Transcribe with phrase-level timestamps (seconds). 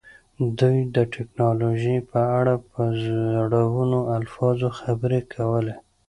[0.59, 5.75] دوی د ټیکنالوژۍ په اړه په زړورو الفاظو خبرې کولې